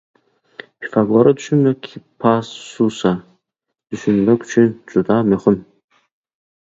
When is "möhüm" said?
5.29-5.65